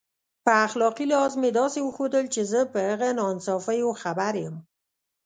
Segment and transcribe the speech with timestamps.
[0.45, 4.55] په اخلاقي لحاظ مې داسې وښودل چې زه په هغه ناانصافیو خبر یم.